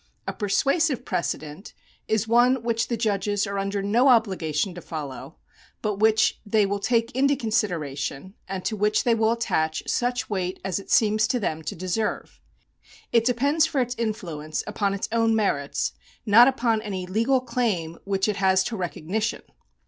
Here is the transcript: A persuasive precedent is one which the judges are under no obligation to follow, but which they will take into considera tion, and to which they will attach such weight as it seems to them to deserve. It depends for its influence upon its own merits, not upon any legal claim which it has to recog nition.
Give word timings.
A 0.27 0.33
persuasive 0.33 1.05
precedent 1.05 1.75
is 2.07 2.27
one 2.27 2.63
which 2.63 2.87
the 2.87 2.97
judges 2.97 3.45
are 3.45 3.59
under 3.59 3.83
no 3.83 4.07
obligation 4.09 4.73
to 4.73 4.81
follow, 4.81 5.37
but 5.83 5.99
which 5.99 6.39
they 6.43 6.65
will 6.65 6.79
take 6.79 7.11
into 7.15 7.35
considera 7.35 7.95
tion, 7.95 8.33
and 8.47 8.65
to 8.65 8.75
which 8.75 9.03
they 9.03 9.13
will 9.13 9.31
attach 9.31 9.83
such 9.85 10.27
weight 10.27 10.59
as 10.65 10.79
it 10.79 10.89
seems 10.89 11.27
to 11.27 11.39
them 11.39 11.61
to 11.61 11.75
deserve. 11.75 12.41
It 13.11 13.25
depends 13.25 13.67
for 13.67 13.79
its 13.79 13.93
influence 13.95 14.63
upon 14.65 14.95
its 14.95 15.07
own 15.11 15.35
merits, 15.35 15.91
not 16.25 16.47
upon 16.47 16.81
any 16.81 17.05
legal 17.05 17.39
claim 17.39 17.99
which 18.03 18.27
it 18.27 18.37
has 18.37 18.63
to 18.63 18.75
recog 18.75 19.05
nition. 19.07 19.43